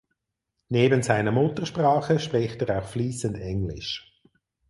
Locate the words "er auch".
2.63-2.87